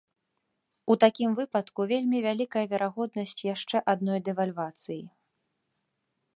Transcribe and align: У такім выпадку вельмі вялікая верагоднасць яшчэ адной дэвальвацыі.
У 0.93 0.95
такім 1.03 1.35
выпадку 1.39 1.81
вельмі 1.91 2.23
вялікая 2.27 2.65
верагоднасць 2.73 3.37
яшчэ 3.53 3.77
адной 3.95 4.19
дэвальвацыі. 4.31 5.01